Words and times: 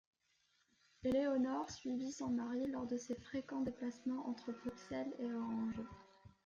Éléonore 1.03 1.69
suivit 1.69 2.11
son 2.11 2.29
mari 2.29 2.65
lors 2.71 2.87
de 2.87 2.97
ses 2.97 3.13
fréquents 3.13 3.61
déplacements 3.61 4.27
entre 4.27 4.51
Bruxelles 4.51 5.13
et 5.19 5.31
Orange. 5.31 5.79